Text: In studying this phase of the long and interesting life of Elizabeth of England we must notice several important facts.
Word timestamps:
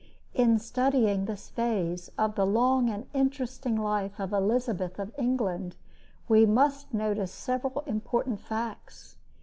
In 0.33 0.57
studying 0.57 1.25
this 1.25 1.49
phase 1.49 2.09
of 2.17 2.33
the 2.33 2.43
long 2.43 2.89
and 2.89 3.05
interesting 3.13 3.75
life 3.75 4.19
of 4.19 4.33
Elizabeth 4.33 4.97
of 4.97 5.13
England 5.15 5.75
we 6.27 6.43
must 6.43 6.91
notice 6.91 7.31
several 7.31 7.81
important 7.81 8.39
facts. 8.39 9.17